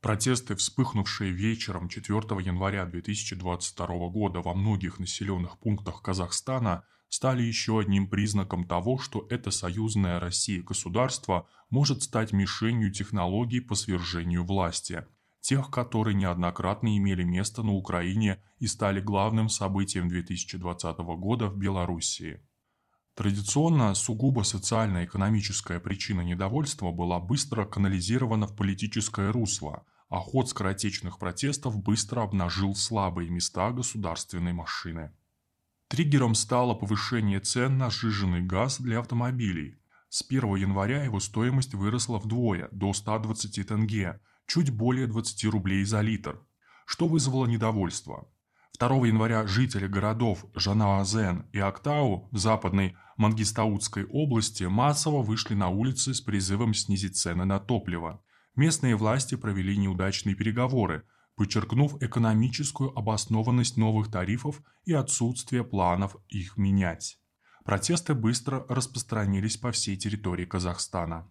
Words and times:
Протесты, 0.00 0.54
вспыхнувшие 0.54 1.32
вечером 1.32 1.88
4 1.88 2.18
января 2.40 2.86
2022 2.86 3.86
года 4.10 4.40
во 4.40 4.54
многих 4.54 5.00
населенных 5.00 5.58
пунктах 5.58 6.02
Казахстана, 6.02 6.84
стали 7.08 7.42
еще 7.42 7.80
одним 7.80 8.08
признаком 8.08 8.64
того, 8.64 8.98
что 8.98 9.26
это 9.28 9.50
союзное 9.50 10.20
России 10.20 10.60
государство 10.60 11.48
может 11.68 12.04
стать 12.04 12.32
мишенью 12.32 12.92
технологий 12.92 13.60
по 13.60 13.74
свержению 13.74 14.44
власти, 14.44 15.04
тех, 15.40 15.68
которые 15.70 16.14
неоднократно 16.14 16.96
имели 16.96 17.24
место 17.24 17.64
на 17.64 17.72
Украине 17.72 18.40
и 18.58 18.68
стали 18.68 19.00
главным 19.00 19.48
событием 19.48 20.08
2020 20.08 20.98
года 20.98 21.48
в 21.48 21.56
Белоруссии. 21.56 22.40
Традиционно 23.18 23.94
сугубо 23.94 24.44
социально-экономическая 24.44 25.80
причина 25.80 26.20
недовольства 26.20 26.92
была 26.92 27.18
быстро 27.18 27.64
канализирована 27.64 28.46
в 28.46 28.54
политическое 28.54 29.32
русло, 29.32 29.84
а 30.08 30.20
ход 30.20 30.48
скоротечных 30.48 31.18
протестов 31.18 31.76
быстро 31.82 32.22
обнажил 32.22 32.76
слабые 32.76 33.28
места 33.28 33.72
государственной 33.72 34.52
машины. 34.52 35.10
Триггером 35.88 36.36
стало 36.36 36.74
повышение 36.74 37.40
цен 37.40 37.76
на 37.76 37.90
сжиженный 37.90 38.42
газ 38.42 38.80
для 38.80 39.00
автомобилей. 39.00 39.74
С 40.08 40.22
1 40.22 40.54
января 40.54 41.02
его 41.02 41.18
стоимость 41.18 41.74
выросла 41.74 42.20
вдвое, 42.20 42.68
до 42.70 42.92
120 42.92 43.66
тенге, 43.66 44.20
чуть 44.46 44.70
более 44.70 45.08
20 45.08 45.44
рублей 45.46 45.82
за 45.82 46.02
литр, 46.02 46.40
что 46.86 47.08
вызвало 47.08 47.46
недовольство. 47.46 48.28
2 48.78 49.08
января 49.08 49.44
жители 49.46 49.88
городов 49.88 50.46
Жанаазен 50.54 51.46
и 51.52 51.58
Актау 51.58 52.28
в 52.30 52.38
западной 52.38 52.96
Мангистаутской 53.16 54.04
области 54.04 54.64
массово 54.64 55.22
вышли 55.22 55.54
на 55.54 55.68
улицы 55.68 56.14
с 56.14 56.20
призывом 56.20 56.74
снизить 56.74 57.16
цены 57.16 57.44
на 57.44 57.58
топливо. 57.58 58.22
Местные 58.54 58.94
власти 58.94 59.34
провели 59.34 59.76
неудачные 59.76 60.36
переговоры, 60.36 61.04
подчеркнув 61.34 62.00
экономическую 62.00 62.96
обоснованность 62.96 63.76
новых 63.76 64.12
тарифов 64.12 64.62
и 64.84 64.92
отсутствие 64.92 65.64
планов 65.64 66.16
их 66.28 66.56
менять. 66.56 67.18
Протесты 67.64 68.14
быстро 68.14 68.64
распространились 68.68 69.56
по 69.56 69.72
всей 69.72 69.96
территории 69.96 70.44
Казахстана. 70.44 71.28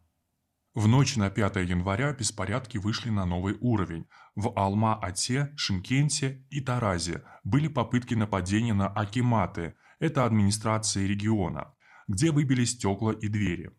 В 0.78 0.88
ночь 0.88 1.16
на 1.16 1.32
5 1.32 1.56
января 1.56 2.14
беспорядки 2.14 2.78
вышли 2.78 3.10
на 3.10 3.26
новый 3.26 3.58
уровень. 3.62 4.06
В 4.36 4.54
Алма-Ате, 4.56 5.52
Шимкенте 5.56 6.46
и 6.52 6.62
Таразе 6.62 7.24
были 7.44 7.68
попытки 7.68 8.14
нападения 8.14 8.76
на 8.76 8.88
Акиматы, 8.88 9.74
это 9.98 10.24
администрации 10.24 11.08
региона, 11.08 11.74
где 12.08 12.30
выбили 12.30 12.64
стекла 12.64 13.14
и 13.14 13.28
двери. 13.28 13.72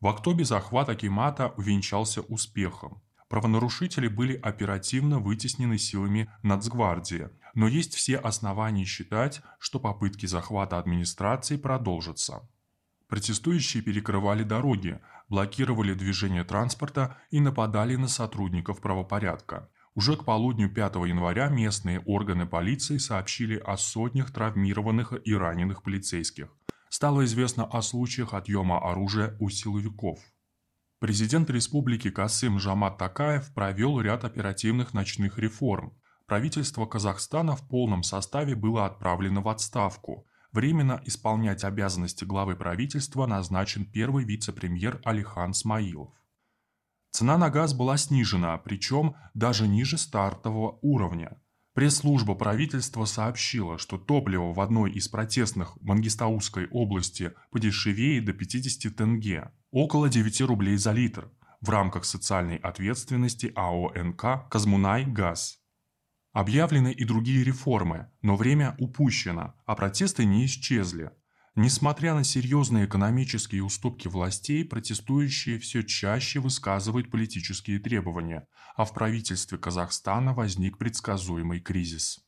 В 0.00 0.06
октябре 0.06 0.46
захват 0.46 0.88
Акимата 0.88 1.48
увенчался 1.58 2.22
успехом. 2.22 3.02
Правонарушители 3.28 4.08
были 4.08 4.34
оперативно 4.34 5.18
вытеснены 5.18 5.76
силами 5.76 6.30
Нацгвардии, 6.42 7.28
но 7.52 7.68
есть 7.68 7.94
все 7.94 8.16
основания 8.16 8.86
считать, 8.86 9.42
что 9.58 9.78
попытки 9.78 10.24
захвата 10.24 10.78
администрации 10.78 11.58
продолжатся. 11.58 12.48
Протестующие 13.08 13.82
перекрывали 13.84 14.42
дороги, 14.42 15.00
блокировали 15.28 15.94
движение 15.94 16.42
транспорта 16.42 17.16
и 17.30 17.40
нападали 17.40 17.94
на 17.94 18.08
сотрудников 18.08 18.80
правопорядка. 18.80 19.70
Уже 19.94 20.16
к 20.16 20.24
полудню 20.24 20.68
5 20.68 20.96
января 20.96 21.48
местные 21.48 22.00
органы 22.00 22.46
полиции 22.46 22.98
сообщили 22.98 23.56
о 23.56 23.76
сотнях 23.76 24.32
травмированных 24.32 25.14
и 25.24 25.34
раненых 25.34 25.82
полицейских. 25.82 26.48
Стало 26.88 27.24
известно 27.24 27.64
о 27.64 27.80
случаях 27.80 28.34
отъема 28.34 28.78
оружия 28.78 29.36
у 29.38 29.48
силовиков. 29.50 30.18
Президент 30.98 31.48
республики 31.50 32.10
Касым 32.10 32.58
Жамат 32.58 32.98
Такаев 32.98 33.54
провел 33.54 34.00
ряд 34.00 34.24
оперативных 34.24 34.94
ночных 34.94 35.38
реформ. 35.38 35.96
Правительство 36.26 36.86
Казахстана 36.86 37.54
в 37.54 37.68
полном 37.68 38.02
составе 38.02 38.56
было 38.56 38.84
отправлено 38.86 39.42
в 39.42 39.48
отставку– 39.48 40.26
Временно 40.56 41.02
исполнять 41.04 41.64
обязанности 41.64 42.24
главы 42.24 42.56
правительства 42.56 43.26
назначен 43.26 43.84
первый 43.84 44.24
вице-премьер 44.24 45.02
Алихан 45.04 45.52
Смаилов. 45.52 46.14
Цена 47.10 47.36
на 47.36 47.50
газ 47.50 47.74
была 47.74 47.98
снижена, 47.98 48.56
причем 48.56 49.16
даже 49.34 49.68
ниже 49.68 49.98
стартового 49.98 50.78
уровня. 50.80 51.38
Пресс-служба 51.74 52.34
правительства 52.34 53.04
сообщила, 53.04 53.76
что 53.76 53.98
топливо 53.98 54.54
в 54.54 54.60
одной 54.62 54.92
из 54.92 55.08
протестных 55.08 55.76
Мангистаускай 55.82 56.68
области 56.70 57.34
подешевеет 57.50 58.24
до 58.24 58.32
50 58.32 58.96
тенге, 58.96 59.52
около 59.72 60.08
9 60.08 60.40
рублей 60.40 60.78
за 60.78 60.92
литр, 60.92 61.30
в 61.60 61.68
рамках 61.68 62.06
социальной 62.06 62.56
ответственности 62.56 63.52
АО 63.54 63.92
НК 63.94 64.48
«Казмунай 64.48 65.04
Газ». 65.04 65.60
Объявлены 66.36 66.92
и 66.92 67.06
другие 67.06 67.42
реформы, 67.44 68.10
но 68.20 68.36
время 68.36 68.76
упущено, 68.78 69.54
а 69.64 69.74
протесты 69.74 70.26
не 70.26 70.44
исчезли. 70.44 71.10
Несмотря 71.54 72.12
на 72.12 72.24
серьезные 72.24 72.84
экономические 72.84 73.64
уступки 73.64 74.06
властей, 74.06 74.62
протестующие 74.62 75.58
все 75.58 75.82
чаще 75.82 76.38
высказывают 76.40 77.10
политические 77.10 77.78
требования, 77.78 78.46
а 78.76 78.84
в 78.84 78.92
правительстве 78.92 79.56
Казахстана 79.56 80.34
возник 80.34 80.76
предсказуемый 80.76 81.60
кризис. 81.60 82.25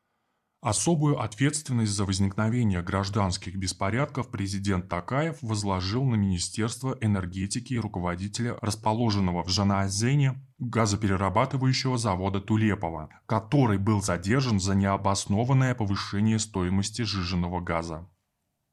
Особую 0.61 1.21
ответственность 1.21 1.93
за 1.93 2.05
возникновение 2.05 2.83
гражданских 2.83 3.55
беспорядков 3.55 4.29
президент 4.29 4.89
Такаев 4.89 5.37
возложил 5.41 6.03
на 6.05 6.17
Министерство 6.17 6.99
энергетики 7.01 7.75
и 7.75 7.79
руководителя 7.79 8.59
расположенного 8.61 9.45
в 9.45 9.49
Жанаазене 9.51 10.45
газоперерабатывающего 10.59 11.97
завода 11.97 12.41
Тулепова, 12.41 13.09
который 13.27 13.79
был 13.79 14.03
задержан 14.03 14.59
за 14.59 14.75
необоснованное 14.75 15.77
повышение 15.77 16.41
стоимости 16.41 17.03
сжиженного 17.03 17.61
газа. 17.61 18.11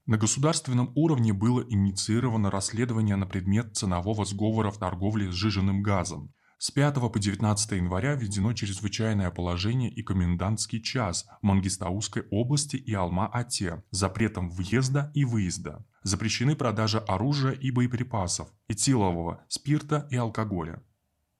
На 0.08 0.18
государственном 0.18 0.92
уровне 0.96 1.34
было 1.34 1.62
инициировано 1.70 2.50
расследование 2.50 3.16
на 3.16 3.28
предмет 3.28 3.76
ценового 3.76 4.26
сговора 4.26 4.72
в 4.72 4.80
торговле 4.80 5.30
сжиженным 5.30 5.84
газом– 5.84 6.34
с 6.58 6.72
5 6.72 6.96
по 7.12 7.20
19 7.20 7.72
января 7.72 8.16
введено 8.16 8.54
чрезвычайное 8.54 9.30
положение 9.30 9.90
и 9.90 10.02
комендантский 10.04 10.82
час 10.82 11.26
в 11.42 11.46
Мангистаускай 11.46 12.24
области 12.32 12.78
и 12.78 12.94
Алма-Ате 12.94 13.84
с 13.92 13.98
запретом 13.98 14.50
въезда 14.50 15.12
и 15.14 15.26
выезда. 15.26 15.86
Запрещены 16.04 16.56
продажа 16.56 17.00
оружия 17.00 17.52
и 17.52 17.72
боеприпасов, 17.72 18.48
этилового, 18.68 19.44
спирта 19.50 20.08
и 20.12 20.16
алкоголя. 20.16 20.82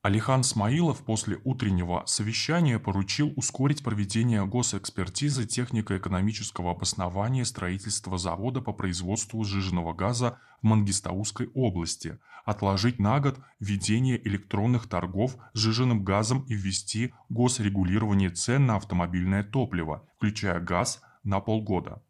Алихан 0.06 0.44
Смаилов 0.44 1.04
после 1.04 1.40
утреннего 1.46 2.04
совещания 2.06 2.78
поручил 2.78 3.34
ускорить 3.36 3.84
проведение 3.84 4.46
госэкспертизы 4.46 5.48
технико-экономического 5.48 6.74
обоснования 6.74 7.44
строительства 7.44 8.20
завода 8.20 8.62
по 8.62 8.72
производству 8.72 9.44
сжиженного 9.44 9.94
газа 9.94 10.38
в 10.62 10.66
Мангистаускай 10.66 11.48
области, 11.56 12.20
отложить 12.46 13.00
на 13.00 13.20
год 13.20 13.40
введение 13.60 14.22
электронных 14.28 14.88
торгов 14.88 15.38
сжиженным 15.56 16.04
газом 16.04 16.46
и 16.48 16.54
ввести 16.54 17.12
госрегулирование 17.30 18.30
цен 18.30 18.68
на 18.68 18.76
автомобильное 18.76 19.44
топливо, 19.44 20.08
включая 20.18 20.60
газ, 20.60 21.02
на 21.24 21.40
полгода. 21.40 22.04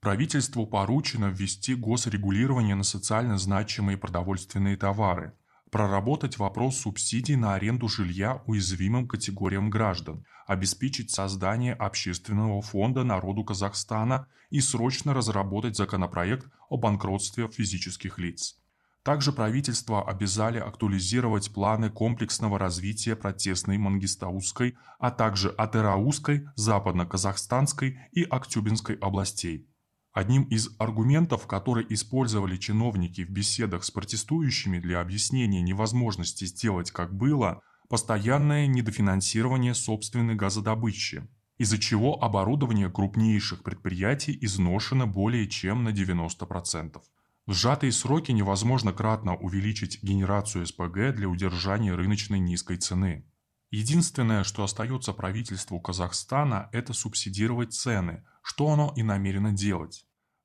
Правительству 0.00 0.66
поручено 0.66 1.26
ввести 1.26 1.76
госрегулирование 1.76 2.74
на 2.74 2.82
социально 2.82 3.38
значимые 3.38 3.96
продовольственные 3.96 4.76
товары– 4.76 5.34
проработать 5.72 6.38
вопрос 6.38 6.76
субсидий 6.76 7.34
на 7.34 7.54
аренду 7.54 7.88
жилья 7.88 8.42
уязвимым 8.46 9.08
категориям 9.08 9.70
граждан, 9.70 10.24
обеспечить 10.46 11.10
создание 11.10 11.72
общественного 11.72 12.60
фонда 12.60 13.04
народу 13.04 13.42
Казахстана 13.42 14.28
и 14.50 14.60
срочно 14.60 15.14
разработать 15.14 15.74
законопроект 15.74 16.46
о 16.68 16.76
банкротстве 16.76 17.48
физических 17.48 18.18
лиц. 18.18 18.58
Также 19.02 19.32
правительство 19.32 20.06
обязали 20.06 20.58
актуализировать 20.58 21.52
планы 21.52 21.88
комплексного 21.88 22.58
развития 22.58 23.16
протестной 23.16 23.78
Мангистаускай, 23.78 24.76
а 24.98 25.10
также 25.10 25.48
Атераускай, 25.48 26.46
Западно-Казахстанской 26.54 27.98
и 28.12 28.24
Актюбинской 28.24 28.96
областей. 28.96 29.66
Одним 30.12 30.42
из 30.44 30.68
аргументов, 30.78 31.46
который 31.46 31.86
использовали 31.88 32.58
чиновники 32.58 33.24
в 33.24 33.30
беседах 33.30 33.82
с 33.82 33.90
протестующими 33.90 34.78
для 34.78 35.00
объяснения 35.00 35.62
невозможности 35.62 36.44
сделать 36.44 36.90
как 36.90 37.14
было, 37.14 37.62
постоянное 37.88 38.66
недофинансирование 38.66 39.74
собственной 39.74 40.34
газодобычи, 40.34 41.26
из-за 41.56 41.78
чего 41.78 42.22
оборудование 42.22 42.90
крупнейших 42.90 43.62
предприятий 43.62 44.36
изношено 44.40 45.06
более 45.06 45.48
чем 45.48 45.82
на 45.84 45.88
90%. 45.88 47.00
В 47.46 47.52
сжатые 47.54 47.90
сроки 47.90 48.32
невозможно 48.32 48.92
кратно 48.92 49.34
увеличить 49.34 50.02
генерацию 50.02 50.66
СПГ 50.66 51.14
для 51.14 51.28
удержания 51.28 51.94
рыночной 51.94 52.38
низкой 52.38 52.76
цены. 52.76 53.24
Единственное, 53.74 54.44
что 54.44 54.64
остается 54.64 55.14
правительству 55.14 55.80
Казахстана, 55.80 56.68
это 56.72 56.92
субсидировать 56.92 57.72
цены, 57.72 58.22
что 58.42 58.68
оно 58.68 58.92
и 58.96 59.02
намерено 59.02 59.50
делать. 59.50 60.04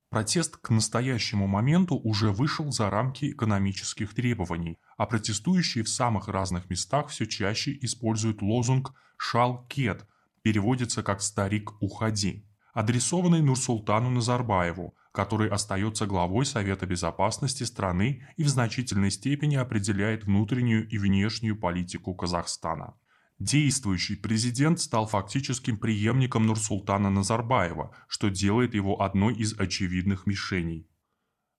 Протест 0.10 0.56
к 0.56 0.70
настоящему 0.70 1.46
моменту 1.46 1.98
уже 1.98 2.32
вышел 2.32 2.72
за 2.72 2.90
рамки 2.90 3.30
экономических 3.30 4.14
требований, 4.16 4.78
а 4.96 5.06
протестующие 5.06 5.84
в 5.84 5.90
самых 5.90 6.30
разных 6.30 6.70
местах 6.70 7.10
все 7.10 7.26
чаще 7.26 7.78
используют 7.82 8.42
лозунг 8.42 8.94
«Шалкет», 9.18 10.08
переводится 10.42 11.04
как 11.04 11.22
«Старик, 11.22 11.74
уходи», 11.82 12.46
адресованный 12.72 13.42
Нурсултану 13.42 14.10
Назарбаеву, 14.10 14.96
который 15.12 15.50
остается 15.50 16.06
главой 16.06 16.46
Совета 16.46 16.86
Безопасности 16.86 17.64
страны 17.64 18.26
и 18.38 18.44
в 18.44 18.48
значительной 18.48 19.12
степени 19.12 19.58
определяет 19.58 20.24
внутреннюю 20.24 20.88
и 20.88 20.98
внешнюю 20.98 21.60
политику 21.60 22.16
Казахстана. 22.16 22.94
Действующий 23.40 24.16
президент 24.16 24.80
стал 24.80 25.06
фактическим 25.06 25.78
преемником 25.78 26.48
Нурсултана 26.48 27.12
Назарбаева, 27.12 27.96
что 28.08 28.30
делает 28.30 28.74
его 28.74 29.00
одной 29.00 29.36
из 29.36 29.60
очевидных 29.60 30.26
мишеней. 30.26 30.90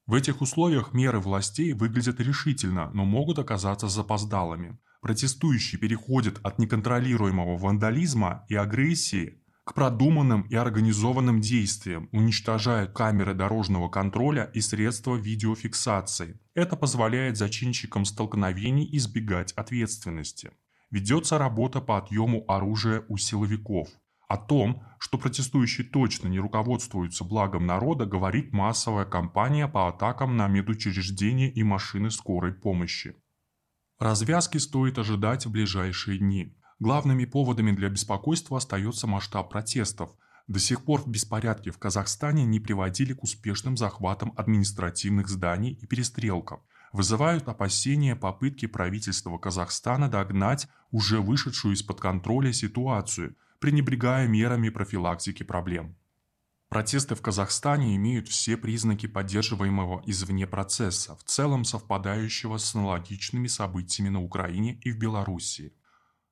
В 0.06 0.14
этих 0.14 0.40
условиях 0.40 0.92
меры 0.92 1.20
властей 1.20 1.74
выглядят 1.74 2.18
решительно, 2.18 2.90
но 2.94 3.04
могут 3.04 3.38
оказаться 3.38 3.86
запоздалыми. 3.86 4.76
Протестующие 5.02 5.78
переходят 5.78 6.40
от 6.42 6.58
неконтролируемого 6.58 7.56
вандализма 7.56 8.44
и 8.48 8.56
агрессии 8.56 9.40
к 9.62 9.74
продуманным 9.74 10.42
и 10.48 10.56
организованным 10.56 11.40
действиям, 11.40 12.08
уничтожая 12.10 12.86
камеры 12.86 13.34
дорожного 13.34 13.88
контроля 13.88 14.50
и 14.52 14.60
средства 14.60 15.14
видеофиксации. 15.14 16.40
Это 16.54 16.74
позволяет 16.74 17.36
зачинщикам 17.36 18.04
столкновений 18.04 18.88
избегать 18.96 19.52
ответственности 19.52 20.50
ведется 20.90 21.38
работа 21.38 21.80
по 21.80 21.98
отъему 21.98 22.44
оружия 22.48 23.04
у 23.08 23.16
силовиков. 23.16 23.88
О 24.28 24.36
том, 24.36 24.82
что 24.98 25.16
протестующие 25.16 25.86
точно 25.86 26.28
не 26.28 26.38
руководствуются 26.38 27.24
благом 27.24 27.66
народа, 27.66 28.04
говорит 28.04 28.52
массовая 28.52 29.06
кампания 29.06 29.66
по 29.68 29.88
атакам 29.88 30.36
на 30.36 30.48
медучреждения 30.48 31.50
и 31.50 31.62
машины 31.62 32.10
скорой 32.10 32.52
помощи. 32.52 33.16
Развязки 33.98 34.58
стоит 34.58 34.98
ожидать 34.98 35.46
в 35.46 35.50
ближайшие 35.50 36.18
дни. 36.18 36.54
Главными 36.78 37.24
поводами 37.24 37.72
для 37.72 37.88
беспокойства 37.88 38.58
остается 38.58 39.06
масштаб 39.06 39.50
протестов. 39.50 40.10
До 40.48 40.58
сих 40.58 40.84
пор 40.84 41.08
беспорядки 41.08 41.70
в 41.70 41.78
Казахстане 41.78 42.44
не 42.44 42.58
приводили 42.58 43.12
к 43.12 43.22
успешным 43.22 43.76
захватам 43.76 44.32
административных 44.36 45.28
зданий 45.28 45.72
и 45.72 45.86
перестрелкам– 45.86 46.60
вызывают 46.92 47.48
опасения 47.48 48.16
попытки 48.16 48.66
правительства 48.66 49.36
Казахстана 49.38 50.08
догнать 50.08 50.68
уже 50.90 51.20
вышедшую 51.20 51.74
из-под 51.74 52.00
контроля 52.00 52.52
ситуацию, 52.52 53.36
пренебрегая 53.58 54.26
мерами 54.26 54.68
профилактики 54.68 55.42
проблем. 55.42 55.96
Протесты 56.68 57.14
в 57.14 57.22
Казахстане 57.22 57.96
имеют 57.96 58.28
все 58.28 58.58
признаки 58.58 59.06
поддерживаемого 59.06 60.02
извне 60.04 60.46
процесса, 60.46 61.16
в 61.16 61.24
целом 61.24 61.64
совпадающего 61.64 62.58
с 62.58 62.74
аналогичными 62.74 63.46
событиями 63.46 64.10
на 64.10 64.22
Украине 64.22 64.78
и 64.82 64.92
в 64.92 64.98
Белоруссии. 64.98 65.72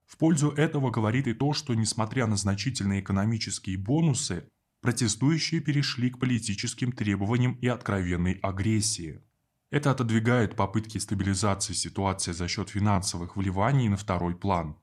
В 0.06 0.16
пользу 0.18 0.50
этого 0.50 0.90
говорит 0.90 1.26
и 1.26 1.34
то, 1.34 1.52
что 1.52 1.74
несмотря 1.74 2.26
на 2.26 2.36
значительные 2.36 3.00
экономические 3.00 3.76
бонусы, 3.76 4.48
протестующие 4.80 5.60
перешли 5.60 6.10
к 6.10 6.18
политическим 6.18 6.92
требованиям 6.92 7.54
и 7.54 7.66
откровенной 7.66 8.34
агрессии. 8.34 9.20
Это 9.70 9.90
отодвигает 9.90 10.54
попытки 10.54 10.98
стабилизации 10.98 11.72
ситуации 11.72 12.30
за 12.30 12.46
счет 12.46 12.70
финансовых 12.70 13.36
вливаний 13.36 13.88
на 13.88 13.96
второй 13.96 14.36
план. 14.36 14.76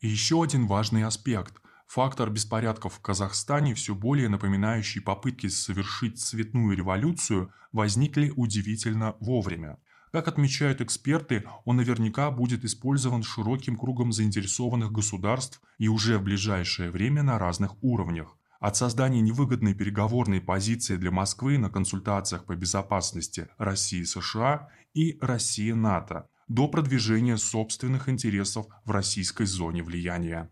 И 0.00 0.08
еще 0.08 0.42
один 0.42 0.66
важный 0.66 1.04
аспект– 1.04 1.54
фактор 1.86 2.28
беспорядков 2.30 2.94
в 2.94 3.00
Казахстане, 3.00 3.74
все 3.74 3.94
более 3.94 4.28
напоминающий 4.28 5.00
попытки 5.00 5.46
совершить 5.46 6.20
цветную 6.20 6.76
революцию, 6.76 7.50
возникли 7.72 8.30
удивительно 8.36 9.16
вовремя. 9.20 9.78
Как 10.16 10.28
отмечают 10.28 10.80
эксперты, 10.80 11.44
он 11.66 11.76
наверняка 11.76 12.30
будет 12.30 12.64
использован 12.64 13.22
широким 13.22 13.76
кругом 13.76 14.12
заинтересованных 14.12 14.90
государств 14.90 15.60
и 15.76 15.88
уже 15.88 16.16
в 16.16 16.22
ближайшее 16.22 16.90
время 16.90 17.22
на 17.22 17.38
разных 17.38 17.72
уровнях. 17.84 18.38
От 18.58 18.76
создания 18.76 19.20
невыгодной 19.20 19.74
переговорной 19.74 20.40
позиции 20.40 20.96
для 20.96 21.10
Москвы 21.10 21.58
на 21.58 21.68
консультациях 21.68 22.46
по 22.46 22.56
безопасности 22.56 23.48
России-США 23.58 24.70
и 24.94 25.18
России-НАТО 25.20 26.30
до 26.48 26.68
продвижения 26.68 27.36
собственных 27.36 28.08
интересов 28.08 28.68
в 28.86 28.92
российской 28.92 29.44
зоне 29.44 29.82
влияния. 29.82 30.50